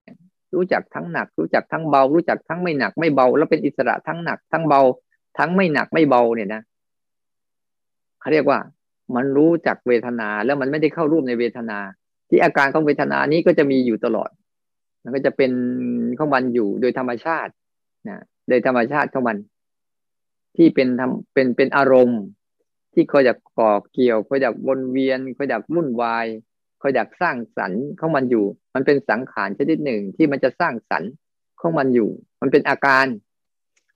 [0.54, 4.80] รู้จักทั้งหนัก รู้จักทั้งเบา รู้จักทั้งไม่หนักไม่เบา แล้วเป็นอิสระทั้งหนัก ทั้งเบา
[5.38, 6.62] ทั้งไม่หนักไม่เบาเนี่ยนะ
[8.20, 8.58] เขาเรียกว่า
[9.14, 11.78] มันรู้จักเวทนาแล้วมันไม่ได้เข้าร่วมในเวทนา
[12.28, 14.30] ที่อาการของเวทนานี้ก็จะมีอยู่ตลอด
[15.02, 15.52] มันก็จะเป็น
[16.18, 17.52] ของมันอยู่โดยธรรมชาติ
[18.08, 19.36] นะโดยธรรมชาติของมัน
[20.56, 22.22] ที่เป็นทำเป็นเป็นอารมณ์
[22.94, 26.26] ที่คอยอยากก่อเกี่ยวคอยอยากวนเวียนคอยอยากวุ่นวาย
[26.80, 31.10] คอยอยากสร้างสรรค์ของมันอยู่ มันเป็นสังขารชนิดหนึ่งที่มันจะสร้างสรรค์
[31.60, 32.10] ของมันอยู่
[32.40, 33.06] มันเป็นอาการ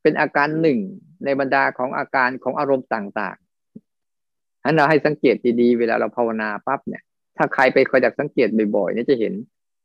[0.02, 0.78] เป็นอาการหนึ่ง
[1.24, 7.02] ในบรรดาของอาการของอารมณ์ต่างๆฉะนั้นเราให้สังเกตดีๆ เวลาเราภาวนาปั๊บเนี่ย
[7.36, 9.34] ถ้าใครไปคอยอยากสังเกตบ่อยๆเนี่ยจะเห็น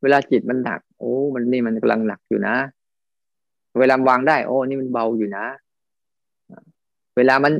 [0.01, 2.55] เวลาจิตมันหนัก โอ้ มันนี่มันกำลังหนักอยู่นะ
[3.79, 5.45] เวลาวางได้ โอ้ นี่มันเบาอยู่นะ
[7.17, 7.53] เวลามัน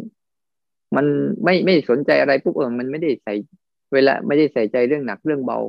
[0.95, 1.05] มัน
[1.43, 3.33] ไม่ไม่สนใจอะไรปุ๊บเออมันไม่ได้ใส่
[3.93, 5.59] เวลาไม่ได้ใส่ใจเรื่องหนักเรื่องเบา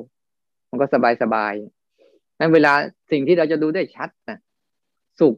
[0.70, 1.54] มันก็สบายสบาย
[2.38, 2.72] นั้นเวลา
[3.11, 4.38] สิ่งที่เราจะดูได้ชัดนะ
[5.20, 5.35] สุข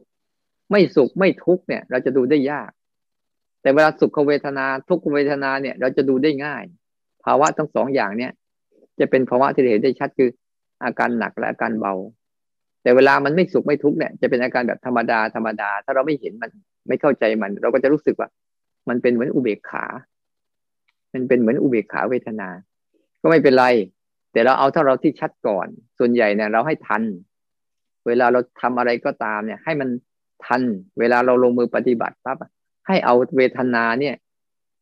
[0.71, 2.71] ไม่สุขไม่ทุกเนี่ย เราจะดูได้ยาก
[3.61, 6.63] แต่เวลาสุขเวทนา ทุกเวทนาเนี่ย เราจะดูได้ง่าย
[7.23, 8.31] ภาวะทั้งสองอย่างเนี่ย
[8.99, 10.29] จะเป็นภาวะที่เห็นได้ชัดคือ
[10.85, 11.93] อาการหนักและอาการเบา
[12.83, 16.51] แต่เวลามันไม่สุขไม่ทุกข์เนี่ยจะเป็นอาการแบบธรรมดาธรรมดา ถ้าเราไม่เห็นมัน
[16.87, 18.29] ไม่เข้าใจมัน เราก็จะรู้สึกว่า
[18.89, 19.85] มันเป็นเหมือนอุเบกขา
[21.13, 22.49] มันเป็นเหมือนอุเบกขาเวทนา
[23.21, 23.65] ก็ไม่เป็นไร
[24.31, 25.67] แต่เราเอาถ้าเราที่ชัดก่อน
[25.99, 27.03] ส่วนใหญ่เนี่ยเราให้ทัน
[28.07, 29.89] เวลาเราทำอะไรก็ตามเนี่ย ให้มัน
[30.45, 30.61] ทัน
[30.99, 32.37] เวลาเราลงมือปฏิบัติปั๊บ
[32.87, 34.15] ให้เอาเวทนาเนี่ย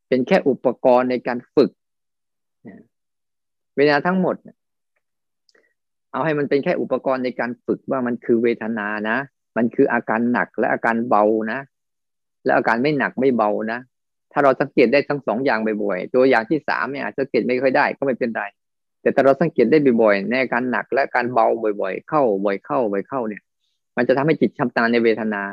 [0.08, 1.72] เป็นแค่อุปกรณ์ในการฝึก
[3.76, 4.36] เวทนาทั้งหมด
[6.14, 9.18] เอาให้มันเป็นแค่อุปกรณ์ในการฝึกว่ามันคือเวทนานะ
[9.58, 11.60] มันคืออาการหนักและอาการเบานะ
[12.46, 13.80] และอาการไม่หนักไม่เบานะ
[14.32, 18.44] ถ้าเราสังเกตได้ทั้งสองอย่างบ่อยๆตัวอย่างที่สามเนี่ยสังเกตไม่ค่อยได้ก็ไม่เป็นไร
[19.02, 21.48] แต่ถ้าเราสังเกตได้บ่อยๆในการหนักและการเบา
[21.82, 23.42] บ่อยๆ เข้าบ่อยเข้าบ่อยเข้าเนี่ย
[23.98, 25.44] มันจะทำให้จิตชำนาญในเวทนา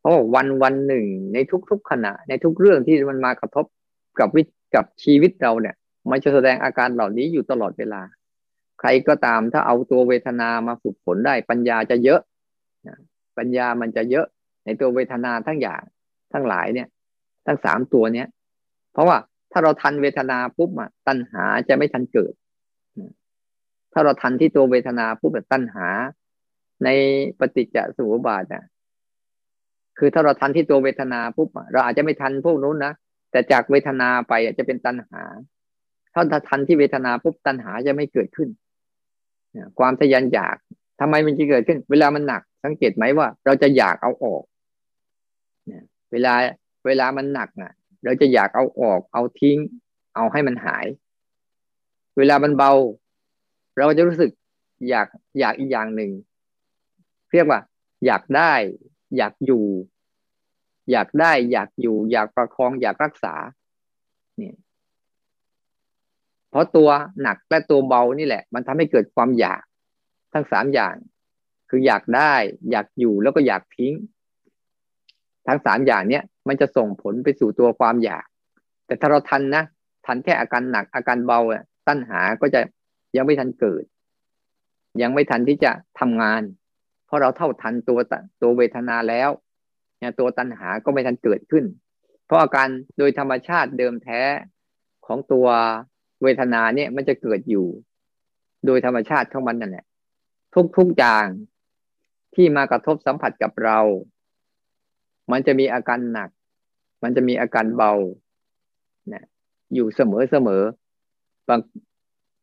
[0.00, 1.38] เพราะวันวันหนึ่งใน
[1.70, 3.64] ทุกๆขณะ ในทุกเรื่องที่มันมากระทบ
[4.20, 4.42] กับวิ
[4.74, 5.74] กับชีวิตเราเนี่ย
[6.10, 8.02] มันจะแสดงอาการเหล่านี้อยู่ตลอดเวลา
[8.80, 12.20] ใครก็ตามถ้าเอาตัวเวทนามาฝึกฝนได้ ปัญญาจะเยอะ
[13.38, 14.26] ปัญญามันจะเยอะ
[14.64, 15.82] ในตัวเวทนาทั้งอย่าง
[16.32, 16.88] ทั้งหลายเนี่ย
[17.46, 18.28] ทั้งสามตัวเนี้ย
[18.92, 19.16] เพราะว่า
[19.52, 22.32] ถ้าเราทันเวทนาปุ๊บอะตัณหาจะไม่ทันเกิด
[23.92, 25.86] ถ้าเราทันที่ตัวเวทนาปุ๊บตัณหา
[26.84, 26.88] ใน
[27.38, 28.64] ปฏิจจสมุปบาทอะ
[29.98, 32.92] คือถ้าเราทันที่ตัวเวทนาปุ๊บเราอาจจะไม่ทันพวกนู้นนะ
[33.30, 35.22] แต่จากเวทนาไปจะเป็นตัณหา
[36.14, 38.48] ถ้าทันที่เวทนาปุ๊บตัณหาจะไม่เกิดขึ้น
[39.78, 40.56] ความทยานอยาก
[41.00, 44.42] ทำไมมันจะเกิดขึ้น เวลามันหนัก สังเกตไหมว่า เราจะอยากเอาออก
[46.12, 46.34] เวลา
[46.86, 47.72] เวลามันหนักอะ
[48.04, 49.58] เราจะอยากเอาออก เอาทิ้ง
[50.14, 50.86] เอาให้มันหาย
[52.18, 52.72] เวลามันเบา
[53.78, 54.30] เราจะรู้สึก
[54.88, 56.10] อยากอยากอีกอย่างหนึ่ง
[57.32, 57.60] เรียกว่า
[58.06, 58.52] อยากได้
[59.16, 59.64] อยากอยู่
[60.90, 63.34] อยากได้ อยากอยู่ อยากประคอง อยากรักษา
[64.36, 64.56] เนี่ย
[66.54, 66.90] เพราะตัว
[67.22, 69.62] หนักและตัวเบานี่แหละ มันทำให้เกิดความอยาก
[70.32, 70.94] ทั้งสามอย่าง
[71.70, 72.34] คืออยากได้
[72.70, 73.94] อยากอยู่แล้วก็อยากทิ้ง
[75.46, 78.26] ทั้งสามอย่างเนี้ยมันจะส่งผลไปสู่ตัวความอยาก
[78.86, 79.62] แต่ถ้าเราทันนะ
[80.06, 82.60] ทันแค่อาการหนักอาการเบาอะตัณหาก็จะ
[83.16, 83.84] ยังไม่ทันเกิด
[85.02, 86.42] ยังไม่ทันที่จะทำงาน
[87.06, 87.98] เพราะเราเท่าทันตัว
[88.42, 89.30] ตัวเวทนาแล้ว
[89.98, 91.64] เนี่ยตัวตัณหาก็ไม่ทันเกิดขึ้น
[92.26, 94.22] เพราะอาการโดยธรรมชาติเดิมแท้
[95.06, 95.48] ของตัว
[96.22, 97.66] เวทนาเนี่ยมันจะเกิดอยู่
[98.66, 99.84] โดยธรรมชาติของมันนั่นแหละ
[100.54, 101.26] ทุกทุกอย่าง
[102.34, 103.78] ที่มากระทบสัมผัสกับเรา
[105.32, 106.30] มันจะมีอาการหนัก
[107.02, 107.92] มันจะมีอาการเบา
[109.12, 109.24] นะ
[109.74, 110.62] อยู่เสมอเสมอ
[111.48, 111.60] บาง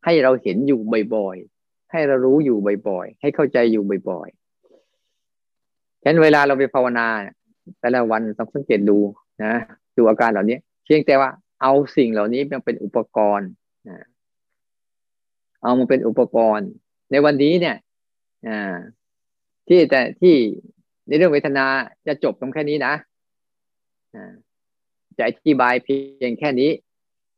[0.06, 0.80] ให้เราเห็นอยู่
[1.16, 2.58] บ่อยๆ ให้เรารู้อยู่
[2.90, 7.08] บ่อยๆ ให้เข้าใจอยู่บ่อยๆฉะนั้นเวลาเราไปภาวนา
[7.80, 8.98] แต่ละวันต้องสังเกตดู
[9.44, 9.54] นะ
[9.98, 11.30] ดูอาการเหล่านี้ เพียงแต่ว่า
[11.62, 13.50] เอาสิ่งเหล่านี้มาเป็นอุปกรณ์
[15.62, 16.70] เอามาเป็นอุปกรณ์
[17.12, 17.78] ในวันนี้เนี่ย
[19.68, 20.36] ที่แต่ที่
[21.08, 21.66] ในเรื่องเวทนา
[22.08, 22.94] จะจบตรงแค่นี้นะ
[25.18, 26.72] จะอธิบายเพียงแค่นี้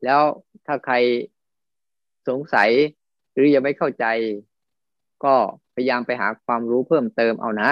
[0.04, 0.22] แล้ว
[0.66, 0.96] ถ้าใคร
[2.30, 2.70] สงสัย
[3.34, 4.06] หรือยังไม่เข้าใจ
[5.24, 5.36] ก็
[5.76, 7.70] พยายามไปหาความรู้เพิ่มเติมเอานะ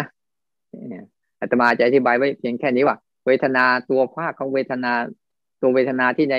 [1.39, 4.91] อาตมาจะอธิบายไว้เพียงแค่นี้ว่า เวทนาตัวภาคของเวทนา
[5.61, 6.37] ตัวเวทนาที่ใน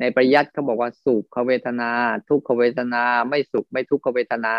[0.00, 1.90] ในปริยัติเขาบอกว่าสุขเวทนา
[2.28, 4.54] ทุกขเวทนา ไม่สุขไม่ทุกขเวทนา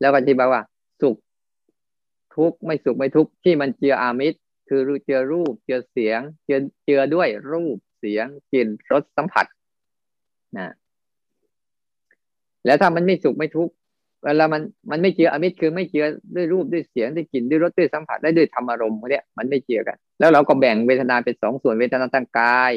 [0.00, 0.62] แล้วก็อธิบายว่า
[1.00, 1.16] สุข
[2.36, 4.38] ทุกข์ไม่สุขไม่ทุกข์ที่มันเจืออามิตร
[4.68, 9.46] คือเจือรูปเจือเสียง เจือเจือด้วยรูปเสียงกลิ่นรสสัมผัส
[10.58, 10.72] นะ
[12.66, 13.72] แล้วถ้ามันไม่สุขไม่ทุกข์
[14.24, 22.72] เวลามันมันไม่เจืออมิตรคือไม่เจือด้วยรูปด้วยเสียงด้วยกลิ่นด้วยรสด้วยสัมผัสได้ด้วยธรรมอารมณ์เนี่ยมันไม่เจือกัน แล้วเราก็แบ่งเวทนาเป็นสองส่วนเวทนาทางกาย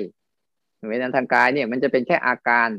[0.88, 2.70] เวทนาทางกายเนี่ยมันจะเป็นแค่อาการ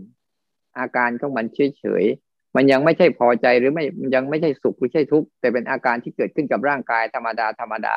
[0.79, 1.47] อาการของมัน
[1.79, 3.85] เฉยๆ มันยังไม่ใช่พอใจหรือไม่
[4.15, 7.97] ยังไม่ใช่สุขหรือใช่ทุกข์แต่เป็นอาการที่เกิดขึ้นกับร่างกายธรรมดาธรรมดา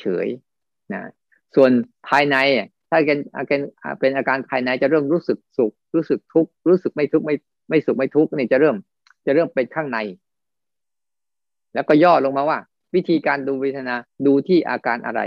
[0.00, 1.02] เฉยๆนะ
[1.54, 1.70] ส่วน
[2.08, 2.36] ภายใน
[2.90, 3.60] ถ้าเป็นอาการ
[4.00, 7.34] เป็นอาการภายในจะเริ่มรู้สึกสุข รู้สึกทุกข์รู้สึกไม่ทุกข์ไม่
[7.68, 8.76] ไม่สุขไม่ทุกข์นี่จะเริ่ม
[9.26, 9.98] จะเริ่มเป็นข้างใน
[11.74, 12.58] แล้วก็ย่อลงมาว่า
[12.94, 13.94] วิธีการดูเวทนา
[14.26, 15.20] ดูที่อาการอะไร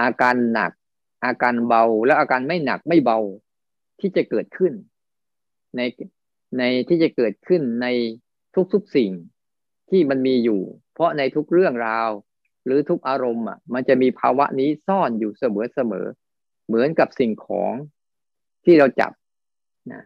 [0.00, 0.72] อาการหนัก
[1.24, 3.18] อาการเบาแล้วอาการไม่หนักไม่เบา
[4.00, 4.72] ที่จะเกิดขึ้น
[5.76, 5.80] ใน
[6.58, 7.86] ในที่จะเกิดขึ้นใน
[8.72, 9.10] ทุกๆสิ่ง
[9.90, 10.60] ที่มันมีอยู่
[10.94, 12.10] เพราะในทุกเรื่องราว
[12.64, 16.06] หรือทุกอารมณ์อะมันจะมีภาวะนี้ซ่อนอยู่เสมอเสมอ
[16.66, 17.72] เหมือนกับสิ่งของ
[18.64, 19.12] ที่เราจับ
[19.92, 20.02] นะ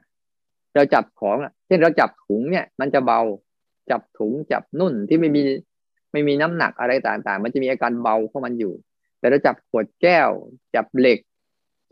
[0.75, 3.21] เราจับของเช่นเราจับถุงเนี่ย มันจะเบา
[3.91, 5.43] จับถุงจับนุ่นที่ไม่มี
[6.13, 8.75] ไม่มีน้ำหนักอะไรต่างๆ มันจะมีอาการเบาของมันอยู่
[9.19, 10.31] แต่เราจับขวดแก้ว
[10.75, 11.19] จับเหล็ก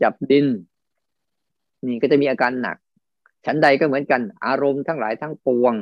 [0.03, 0.47] จับดิน
[1.85, 2.77] นี่ก็จะมีอาการหนัก
[3.45, 5.73] ฉันใดก็เหมือนกัน อารมณ์ทั้งหลายทั้งปวง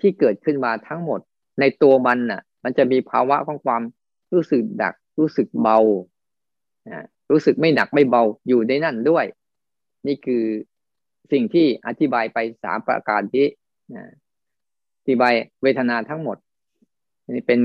[0.00, 1.20] ที่เกิดขึ้นมาทั้งหมด
[1.60, 3.82] ในตัวมันน่ะ มันจะมีภาวะของความ
[4.32, 5.78] รู้สึกดัก รู้สึกเบา
[7.30, 9.24] รู้สึกไม่หนักไม่เบาอยู่ในนั่นด้วย
[10.06, 10.44] นี่คือ
[11.32, 13.46] สิ่งที่อธิบายไปสามประการที่
[14.98, 16.36] อธิบายเวทนาทั้งหมด
[17.34, 17.60] นี่เป็น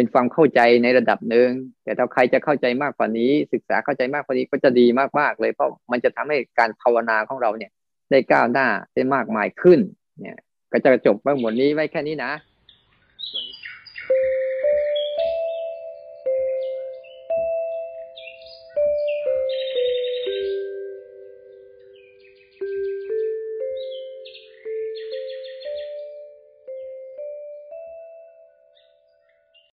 [0.00, 1.50] เป็นความเข้าใจในระดับหนึ่ง
[1.84, 4.86] แต่ถ้าใครจะเข้าใจมากกว่านี้ ศึกษาเข้าใจมากกว่านี้ก็จะดี
[5.18, 7.70] มากๆเลยเพราะมันจะทำให้การภาวนาของเราเนี่ย
[8.10, 9.80] ได้ก้าวหน้าได้มากมายขึ้น
[10.20, 10.38] เนี่ย
[10.72, 12.32] ก็จะจบไว้หมดนี้ไว้แค่นี้นะ
[13.30, 13.44] ส่วน